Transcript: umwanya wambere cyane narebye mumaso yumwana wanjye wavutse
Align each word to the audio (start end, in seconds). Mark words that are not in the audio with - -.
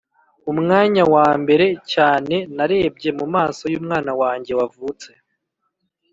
umwanya 0.51 1.03
wambere 1.13 1.65
cyane 1.93 2.35
narebye 2.55 3.09
mumaso 3.17 3.63
yumwana 3.73 4.11
wanjye 4.21 4.51
wavutse 4.59 5.09